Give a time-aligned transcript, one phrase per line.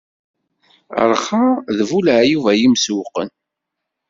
[1.11, 1.43] Rrxa
[1.77, 3.29] d bu leɛyub a imsewwqen.